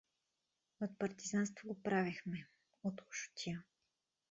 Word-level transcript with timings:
От 0.79 0.91
партизанство 0.99 1.67
го 1.67 1.81
правехме, 1.83 2.47
от 2.83 3.01
лошотия. 3.07 3.63